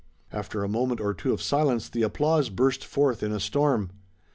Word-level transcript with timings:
After 0.33 0.63
a 0.63 0.67
moment 0.67 0.99
or 0.99 1.13
two 1.13 1.31
of 1.31 1.43
silence 1.43 1.87
the 1.87 2.01
applause 2.01 2.49
burst 2.49 2.83
forth 2.83 3.21
in 3.21 3.31
a 3.31 3.39
storm. 3.39 3.91